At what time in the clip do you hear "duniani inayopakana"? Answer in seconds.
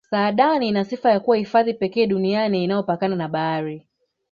2.07-3.15